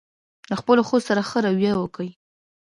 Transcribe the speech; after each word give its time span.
له 0.49 0.55
خپلو 0.61 0.81
ښځو 0.89 1.05
سره 1.09 1.21
ښه 1.29 1.39
راویه 1.45 1.73
وکوئ. 1.77 2.09